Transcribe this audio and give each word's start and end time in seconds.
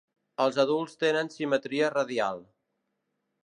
Els 0.45 0.57
adults 0.63 0.95
tenen 1.03 1.29
simetria 1.35 1.93
radial. 1.97 2.45